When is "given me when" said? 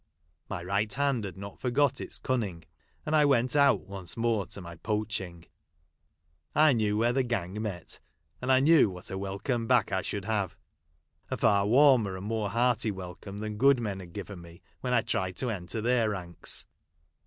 14.11-14.91